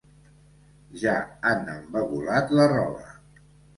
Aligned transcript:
Ja 1.01 1.13
han 1.49 1.69
embagulat 1.73 2.57
la 2.61 2.67
roba. 2.73 3.15